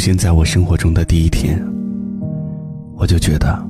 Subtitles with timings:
[0.00, 1.62] 现在我生活中的第一天，
[2.96, 3.62] 我就觉得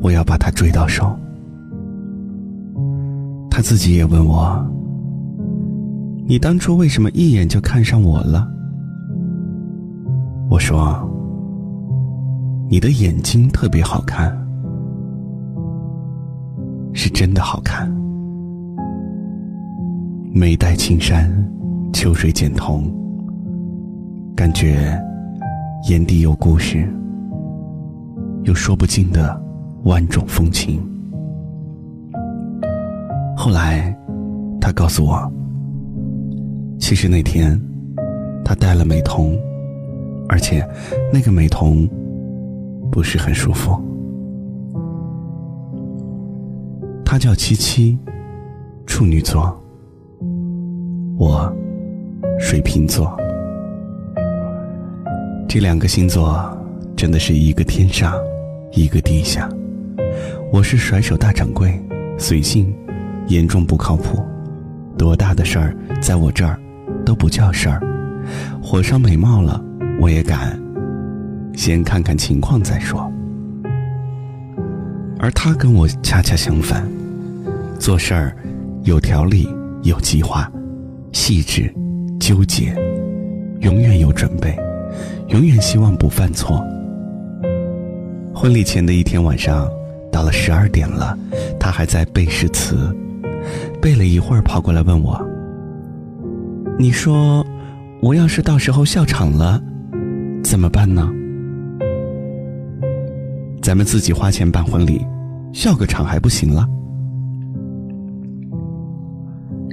[0.00, 1.14] 我要把他追到手。
[3.50, 4.66] 他自己也问我
[6.26, 8.48] ：“你当初为什么一眼就看上我了？”
[10.48, 10.98] 我说
[12.70, 14.34] ：“你的眼睛特别好看，
[16.94, 17.94] 是真的好看。
[20.32, 21.30] 眉黛青山，
[21.92, 22.90] 秋水剪瞳，
[24.38, 24.96] 感觉
[25.88, 26.88] 眼底有故事，
[28.44, 29.36] 有说不尽的
[29.82, 30.80] 万种风情。”
[33.36, 33.92] 后来，
[34.60, 35.28] 他告诉我，
[36.78, 37.60] 其实那天
[38.44, 39.36] 他戴了美瞳，
[40.28, 40.64] 而且
[41.12, 41.90] 那个美瞳
[42.92, 43.76] 不是很舒服。
[47.04, 47.98] 他叫七七，
[48.86, 49.52] 处女座，
[51.18, 51.52] 我
[52.38, 53.18] 水瓶座，
[55.48, 56.38] 这两个星座
[56.94, 58.12] 真的是一个天上，
[58.72, 59.48] 一个地下。
[60.52, 61.72] 我是甩手大掌柜，
[62.18, 62.70] 随性。
[63.28, 64.24] 严重不靠谱，
[64.96, 66.58] 多大的事儿在我这儿
[67.04, 67.78] 都不叫事儿。
[68.62, 69.62] 火烧眉毛了，
[70.00, 70.58] 我也敢，
[71.54, 73.10] 先看看情况再说。
[75.18, 76.86] 而他跟我恰恰相反，
[77.78, 78.34] 做事儿
[78.84, 79.46] 有条理、
[79.82, 80.50] 有计划、
[81.12, 81.70] 细致、
[82.18, 82.74] 纠结，
[83.60, 84.58] 永远有准备，
[85.28, 86.64] 永远希望不犯错。
[88.34, 89.68] 婚礼前的一天晚上，
[90.12, 91.16] 到了十二点了，
[91.58, 92.94] 他还在背诗词。
[93.80, 95.20] 背了一会儿，跑过来问我
[96.78, 97.44] ：“你说，
[98.02, 99.62] 我要是到时候笑场了，
[100.42, 101.08] 怎么办呢？
[103.62, 105.04] 咱们自己花钱办婚礼，
[105.52, 106.68] 笑个场还不行了？”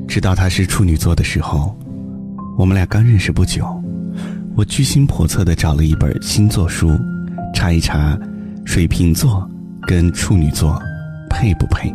[0.08, 1.76] 知道他是处女座的时候，
[2.58, 3.66] 我们俩刚认识不久，
[4.58, 6.98] 我居心叵测的找了一本星座书，
[7.54, 8.18] 查一查，
[8.64, 9.50] 水瓶座
[9.86, 10.82] 跟处女座
[11.30, 11.94] 配不配。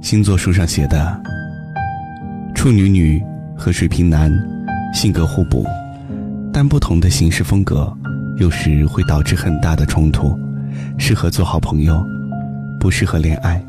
[0.00, 1.20] 星座书上写的，
[2.54, 3.22] 处女女
[3.54, 4.32] 和水瓶男
[4.94, 5.66] 性格互补，
[6.50, 7.94] 但不同的行事风格，
[8.38, 10.34] 有时会导致很大的冲突，
[10.96, 12.02] 适合做好朋友，
[12.80, 13.62] 不适合恋爱。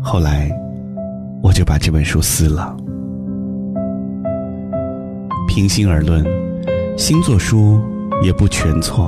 [0.00, 0.50] 后来，
[1.42, 2.74] 我就把这本书撕了。
[5.54, 6.24] 平心而论，
[6.96, 7.78] 星座书
[8.22, 9.06] 也不全错，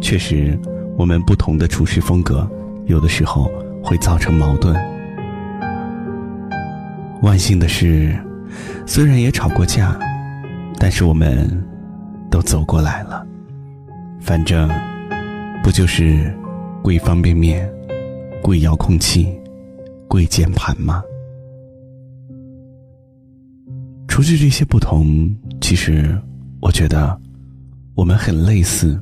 [0.00, 0.58] 确实，
[0.96, 2.50] 我们不同的处事风格，
[2.86, 3.52] 有的时候
[3.84, 4.74] 会造成矛盾。
[7.20, 8.18] 万幸的是，
[8.86, 9.94] 虽然也吵过架，
[10.78, 11.46] 但是我们
[12.30, 13.22] 都走过来了。
[14.18, 14.70] 反正
[15.62, 16.34] 不就是
[16.82, 17.70] 贵方便面、
[18.40, 19.28] 贵遥控器、
[20.08, 21.02] 贵键盘吗？
[24.16, 26.18] 除去这些不同，其实
[26.62, 27.20] 我觉得
[27.94, 28.98] 我们很类似，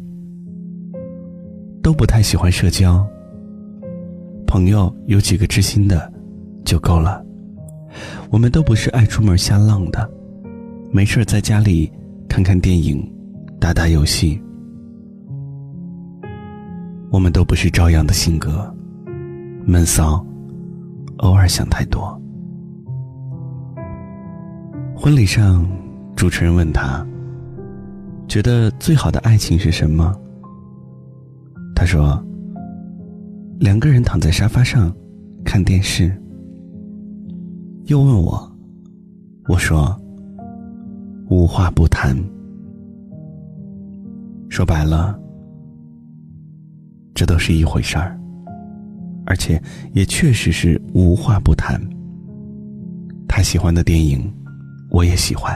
[1.81, 3.07] 都不太喜欢社交。
[4.45, 6.13] 朋友有几个知心的
[6.65, 7.25] 就够了。
[8.29, 10.11] 我们都不是爱出门瞎浪的，
[10.91, 11.89] 没事在家里
[12.29, 13.01] 看看电影，
[13.61, 14.43] 打打游戏。
[17.13, 18.69] 我们都不是朝阳的性格，
[19.65, 20.27] 闷骚，
[21.19, 22.21] 偶尔想太多。
[24.97, 25.69] 婚礼上，
[26.17, 27.05] 主持人问他
[28.27, 30.15] ：“觉得最好的爱情是什么？”
[31.75, 32.25] 他说
[33.59, 34.95] ：“两个人躺在沙发上，
[35.45, 36.11] 看电视。”
[37.87, 38.51] 又问我，
[39.49, 39.95] 我说
[41.29, 42.17] ：“无话不谈。”
[44.49, 45.19] 说白了，
[47.15, 48.19] 这都是一回事儿，
[49.27, 49.61] 而且
[49.93, 51.79] 也确实是无话不谈。
[53.29, 54.33] 他喜欢的电影，
[54.95, 55.53] 我也喜欢；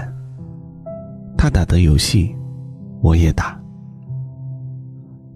[1.37, 2.35] 他打的游戏，
[3.01, 3.57] 我也打。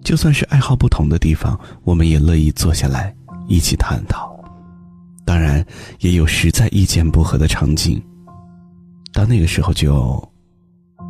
[0.03, 3.15] 就算是爱好不同的地方，我们也乐意坐下来
[3.47, 4.37] 一起探讨。
[5.23, 5.65] 当然，
[6.01, 8.03] 也有实在意见不合的场景。
[9.13, 10.21] 到那个时候就，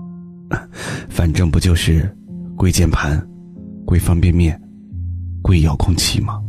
[1.09, 2.15] 反正不就是
[2.55, 3.19] 贵键盘、
[3.87, 4.61] 贵方便面、
[5.41, 6.39] 贵遥控器吗？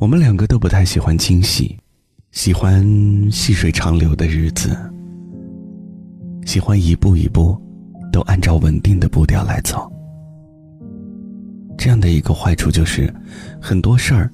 [0.00, 1.78] 我们两个都不太喜欢惊喜，
[2.32, 2.80] 喜欢
[3.30, 4.70] 细水长流的日子，
[6.46, 7.60] 喜欢一步一步
[8.12, 9.90] 都按照稳定的步调来走。
[11.76, 13.12] 这样的一个坏处就是，
[13.60, 14.30] 很多事儿。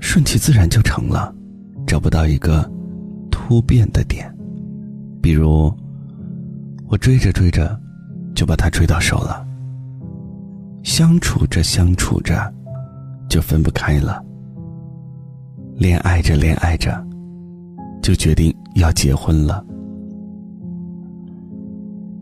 [0.00, 1.34] 顺其自然就成了，
[1.86, 2.70] 找不到一个
[3.30, 4.32] 突变的点。
[5.20, 5.74] 比如，
[6.86, 7.78] 我追着追着，
[8.34, 9.44] 就把他追到手了；
[10.84, 12.50] 相处着相处着，
[13.28, 14.24] 就分不开了；
[15.80, 17.02] 恋爱着恋爱着，
[18.02, 19.64] 就决定要结婚了。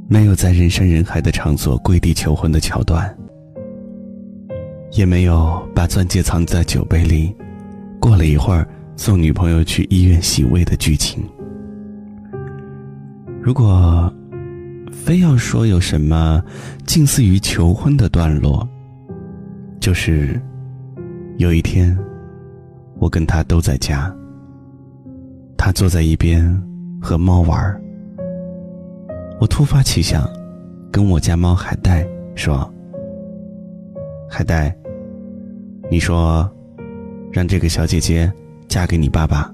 [0.06, 3.12] 没有在人山人海的场所跪地求婚的桥段，
[4.92, 7.34] 也没有把钻戒藏在酒杯里，
[7.98, 8.64] 过了一会儿
[8.94, 11.20] 送女朋友去医院洗胃的剧情。
[13.42, 14.12] 如果
[14.92, 16.40] 非要说有什么
[16.86, 18.66] 近似于求婚的段落，
[19.80, 20.40] 就是
[21.38, 21.98] 有一天，
[22.98, 24.14] 我跟他都在家，
[25.56, 26.44] 他坐在一边
[27.00, 27.80] 和猫玩。
[29.40, 30.28] 我突发奇想，
[30.90, 32.68] 跟我家猫海带说
[34.28, 34.76] ：“海带，
[35.88, 36.50] 你说，
[37.30, 38.30] 让这个小姐姐
[38.66, 39.52] 嫁给你爸爸，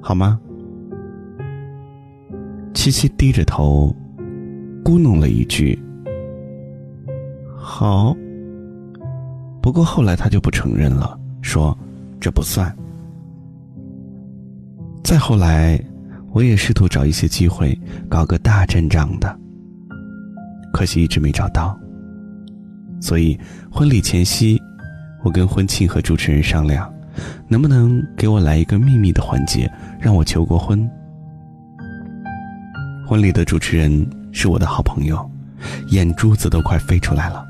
[0.00, 0.40] 好吗？”
[2.72, 3.94] 七七低着头，
[4.82, 5.78] 咕哝了一句
[7.54, 8.16] ：“好。”
[9.60, 11.76] 不过后来他就不承认了，说
[12.22, 12.74] ：“这不算。”
[15.04, 15.78] 再后来。
[16.34, 17.78] 我也试图找一些机会
[18.08, 19.38] 搞个大阵仗的，
[20.72, 21.78] 可惜一直没找到。
[23.02, 23.38] 所以
[23.70, 24.58] 婚礼前夕，
[25.22, 26.90] 我跟婚庆和主持人商量，
[27.48, 29.70] 能不能给我来一个秘密的环节，
[30.00, 30.90] 让我求过婚。
[33.06, 35.30] 婚礼的主持人是我的好朋友，
[35.88, 37.46] 眼珠子都快飞出来了。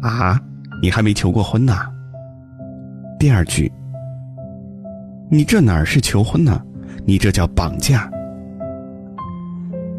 [0.00, 0.40] 啊，
[0.80, 1.74] 你还没求过婚呢？
[3.18, 3.70] 第二句，
[5.28, 6.62] 你这哪儿是求婚呢？
[7.04, 8.08] 你这叫绑架！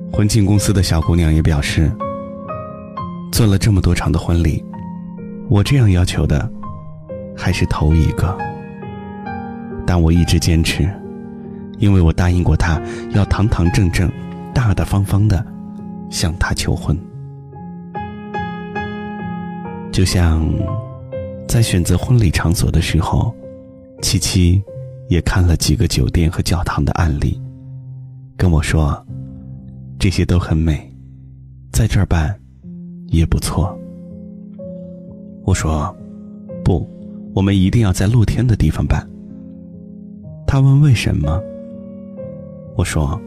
[0.09, 1.91] 婚庆公司的小姑娘也表示，
[3.29, 4.63] 做了这么多场的婚礼，
[5.49, 6.49] 我这样要求的
[7.35, 8.37] 还是头一个。
[9.85, 10.89] 但我一直坚持，
[11.77, 12.81] 因为我答应过她，
[13.11, 14.09] 要堂堂正正、
[14.53, 15.45] 大大方方的
[16.09, 16.97] 向她求婚。
[19.91, 20.47] 就像
[21.49, 23.35] 在选择婚礼场所的时候，
[24.01, 24.63] 七七。
[25.09, 27.35] 也看了几个酒店和教堂的案例，
[28.37, 29.03] 跟我说，
[29.97, 30.79] 这些都很美，
[31.71, 32.39] 在这儿办
[33.07, 33.75] 也不错。
[35.45, 35.91] 我说，
[36.63, 36.87] 不，
[37.33, 39.03] 我们一定要在露天的地方办。
[40.45, 41.41] 他问为什么？
[42.75, 43.19] 我说，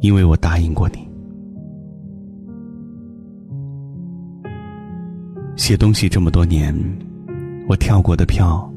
[0.00, 1.06] 因为我答应过你。
[5.66, 6.78] 写东西这么多年，
[7.66, 8.70] 我跳过的票，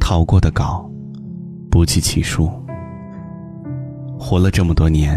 [0.00, 0.90] 逃过的稿。
[1.70, 2.50] 不计其数。
[4.18, 5.16] 活了这么多年，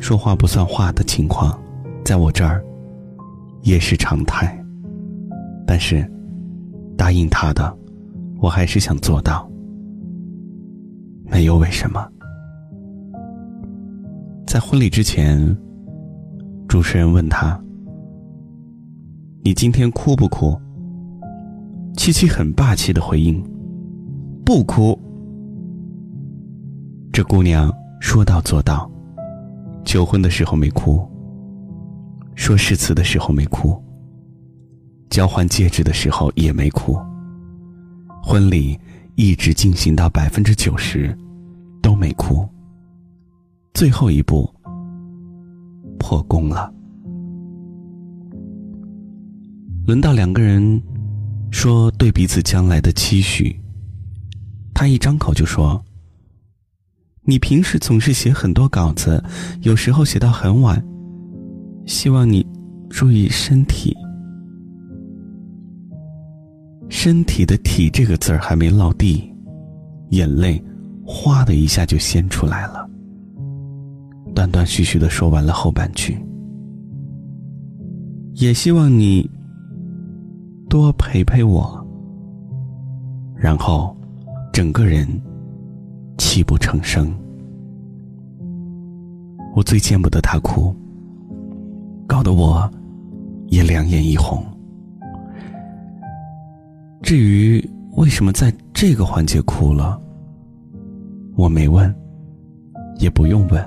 [0.00, 1.56] 说话不算话的情况，
[2.04, 2.60] 在我这儿
[3.62, 4.60] 也是常态。
[5.64, 6.04] 但是，
[6.96, 7.72] 答应他的，
[8.40, 9.48] 我还是想做到。
[11.26, 12.04] 没有为什么。
[14.48, 15.56] 在婚礼之前，
[16.66, 17.56] 主持人问他
[19.42, 20.58] ：“你今天哭不哭？”
[21.96, 23.42] 七七很霸气的回应
[24.44, 24.98] ：“不哭。”
[27.12, 28.88] 这姑娘说到做到，
[29.84, 31.04] 求婚的时候没哭，
[32.36, 33.82] 说誓词的时候没哭，
[35.10, 36.96] 交换戒指的时候也没哭。
[38.22, 38.78] 婚礼
[39.16, 41.16] 一直进行到百分之九十，
[41.82, 42.46] 都没哭。
[43.74, 44.48] 最后一步
[45.98, 46.72] 破功了，
[49.88, 50.78] 轮到两个人
[51.50, 53.58] 说对彼此将来的期许，
[54.74, 55.82] 他一张口就说。
[57.22, 59.24] 你平时总是写很多稿子，
[59.62, 60.82] 有时候写到很晚。
[61.86, 62.46] 希望你
[62.90, 63.96] 注意身体。
[66.90, 69.32] 身体的“体”这个字儿还没落地，
[70.10, 70.62] 眼泪
[71.02, 72.86] 哗的一下就先出来了。
[74.34, 76.18] 断断续续的说完了后半句。
[78.34, 79.28] 也希望你
[80.68, 81.86] 多陪陪我。
[83.34, 83.96] 然后，
[84.52, 85.06] 整个人。
[86.20, 87.14] 泣不成声，
[89.54, 90.74] 我最见不得他哭，
[92.08, 92.68] 搞得我
[93.46, 94.44] 也两眼一红。
[97.02, 97.64] 至于
[97.96, 99.98] 为什么在这个环节哭了，
[101.36, 101.94] 我没问，
[102.98, 103.64] 也不用问。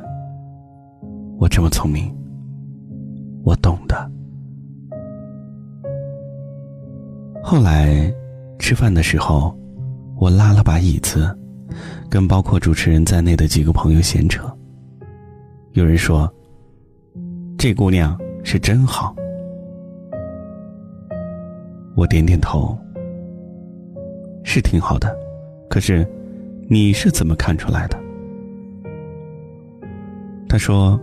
[1.39, 2.13] 我这么聪明，
[3.43, 4.11] 我懂的。
[7.51, 8.09] 后来
[8.59, 9.53] 吃饭的时候，
[10.15, 11.37] 我拉了把椅子。
[12.09, 14.49] 跟包括主持人在内的几个朋友闲扯。
[15.73, 16.33] 有人说
[17.59, 19.13] ：“这姑娘是真好。”
[21.93, 22.77] 我点点头，
[24.45, 25.13] 是挺好的。
[25.69, 26.07] 可是，
[26.69, 27.99] 你是怎么看出来的？
[30.47, 30.97] 他说：“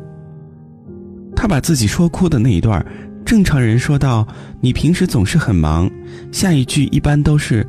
[1.36, 2.82] 他把自己说哭的那一段，
[3.28, 4.26] 正常人说到
[4.58, 5.86] 你平时总是很忙，
[6.32, 7.64] 下一句一般都是，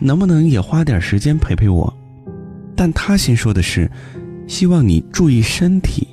[0.00, 1.96] 能不能也花点时间陪陪我？”
[2.74, 3.88] 但他先说的是，
[4.48, 6.08] 希望你注意身体。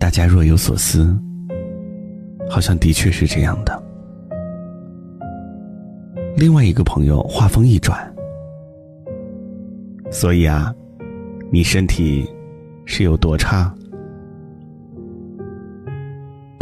[0.00, 1.16] 大家若有所思，
[2.50, 3.80] 好像的确是这样的。
[6.36, 7.96] 另外一个朋友话锋一转，
[10.10, 10.74] 所以啊，
[11.52, 12.28] 你身体
[12.84, 13.72] 是有多差？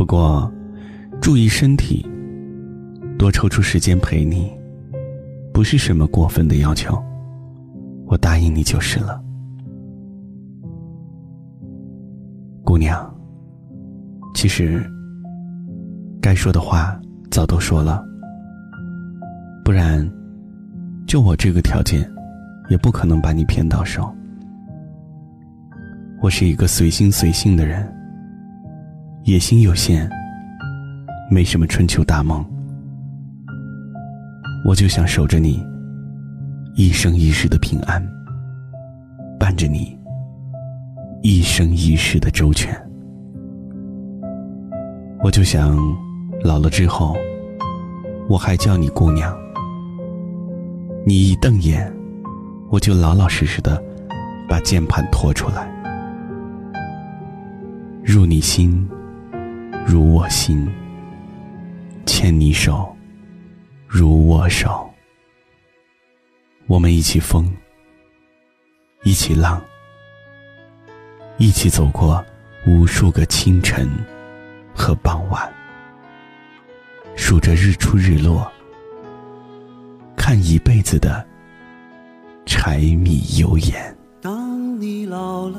[0.09, 0.51] 不过，
[1.21, 2.03] 注意身体，
[3.19, 4.51] 多抽出时间陪你，
[5.53, 6.99] 不是什么过分的要求，
[8.07, 9.23] 我答应你就是了。
[12.65, 13.15] 姑娘，
[14.35, 14.83] 其实
[16.23, 16.99] 该说的话
[17.31, 18.03] 早都说了，
[19.63, 20.11] 不然
[21.07, 22.11] 就我这个条件，
[22.71, 24.11] 也不可能把你骗到手。
[26.23, 27.87] 我是一个随心随性的人，
[29.29, 30.09] 野心有限，
[31.31, 32.43] 没什么春秋大梦，
[34.65, 35.63] 我就想守着你
[36.77, 38.03] 一生一世的平安，
[39.39, 39.95] 伴着你。
[41.21, 42.75] 一生一世的周全，
[45.23, 45.77] 我就想，
[46.43, 47.15] 老了之后，
[48.31, 49.37] 我还叫你姑娘。
[51.05, 51.93] 你一瞪眼，
[52.71, 53.79] 我就老老实实的
[54.49, 55.71] 把键盘拖出来，
[58.03, 58.89] 入你心，
[59.91, 60.71] 如我心，
[62.05, 62.95] 牵你手，
[63.87, 64.87] 如我手，
[66.67, 67.51] 我们一起疯，
[69.03, 69.65] 一起浪。
[71.39, 72.23] 一起走过
[72.67, 73.89] 无数个清晨
[74.75, 75.51] 和傍晚，
[77.17, 78.47] 数着日出日落，
[80.15, 81.27] 看一辈子的
[82.45, 83.97] 柴米油盐。
[84.21, 85.59] 当你老了，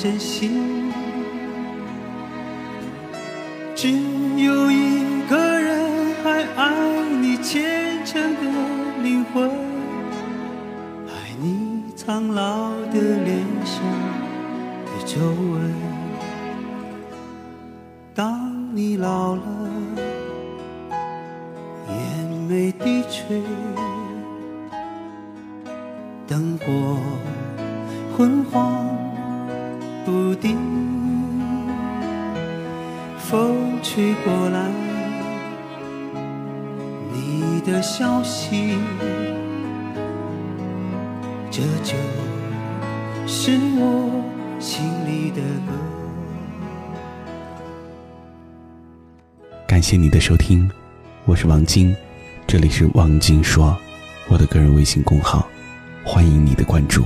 [0.00, 0.92] 意或真心，
[3.74, 3.90] 只
[4.42, 6.72] 有一个人还爱
[7.20, 7.36] 你。
[7.42, 8.40] 虔诚的
[9.02, 9.50] 灵魂，
[11.08, 13.82] 爱你苍老的脸上
[14.86, 15.74] 的皱纹。
[18.14, 19.42] 当你老了，
[21.88, 23.42] 眼眉低垂，
[26.26, 26.96] 灯火
[28.16, 28.86] 昏黄
[30.04, 30.56] 不定，
[33.18, 34.70] 风吹过来。
[37.12, 38.78] 你的消息，
[41.50, 41.94] 这就
[43.26, 44.22] 是我
[44.58, 45.72] 心里的歌。
[49.66, 50.68] 感谢你的收听，
[51.24, 51.94] 我是王晶，
[52.46, 53.76] 这里是王晶说，
[54.28, 55.46] 我的个人微信公号，
[56.04, 57.04] 欢迎你的关注。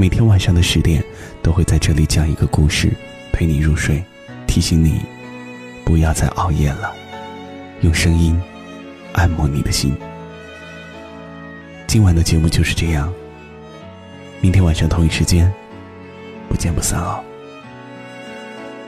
[0.00, 1.02] 每天晚上的十点，
[1.42, 2.92] 都会在这里讲一个故事，
[3.32, 4.00] 陪你入睡，
[4.46, 5.00] 提醒你
[5.84, 6.94] 不要再熬夜了，
[7.80, 8.40] 用声音。
[9.14, 9.92] 按摩你的心。
[11.88, 13.12] 今晚的节目就是这样。
[14.40, 15.52] 明天晚上同一时间，
[16.48, 17.18] 不见不散哦。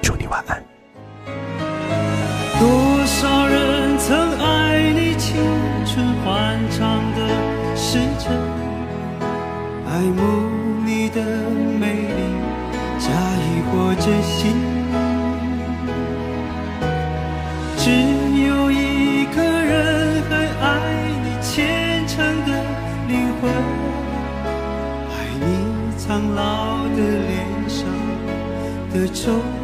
[0.00, 0.62] 祝你晚安。
[2.60, 5.34] 多少人曾爱你青
[5.84, 8.38] 春欢畅的时辰，
[9.88, 10.59] 爱慕
[11.20, 12.22] 的美丽
[12.98, 13.10] 假
[13.44, 14.56] 意或真心
[17.76, 17.90] 只
[18.46, 20.68] 有一个人还爱
[21.22, 22.50] 你虔诚的
[23.08, 23.50] 灵魂
[25.10, 26.98] 爱你苍老的
[27.28, 27.86] 脸上
[28.92, 29.59] 的皱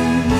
[0.00, 0.39] 假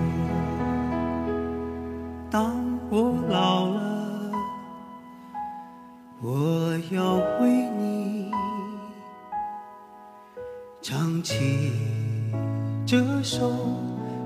[12.91, 13.49] 这首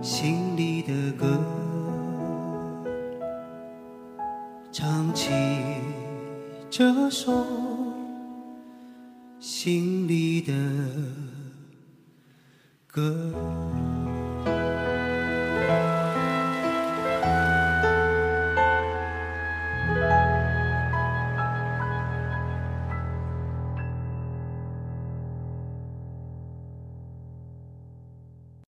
[0.02, 1.40] 心里的歌，
[4.72, 5.30] 唱起
[6.68, 7.46] 这首
[9.40, 10.52] 心里的
[12.88, 13.32] 歌。